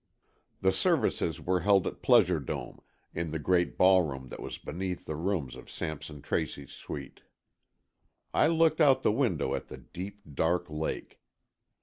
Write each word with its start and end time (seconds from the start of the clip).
The 0.61 0.71
services 0.71 1.39
were 1.39 1.59
held 1.59 1.85
at 1.85 2.01
Pleasure 2.01 2.39
Dome, 2.39 2.81
in 3.13 3.29
the 3.29 3.37
great 3.37 3.77
ballroom 3.77 4.29
that 4.29 4.39
was 4.41 4.57
beneath 4.57 5.05
the 5.05 5.15
rooms 5.15 5.55
of 5.55 5.69
Sampson 5.69 6.23
Tracy's 6.23 6.71
suite. 6.71 7.21
I 8.33 8.47
looked 8.47 8.81
out 8.81 9.03
the 9.03 9.11
window 9.11 9.53
at 9.53 9.67
the 9.67 9.77
deep, 9.77 10.23
dark 10.33 10.65
lake. 10.71 11.19